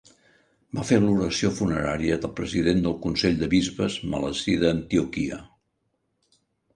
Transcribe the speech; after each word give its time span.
Va 0.77 0.83
fer 0.91 0.97
l'oració 1.01 1.49
funerària 1.57 2.15
del 2.23 2.33
president 2.39 2.81
del 2.85 2.95
consell 3.03 3.37
de 3.41 3.49
bisbes 3.51 3.99
Meleci 4.15 4.57
d'Antioquia. 4.65 5.39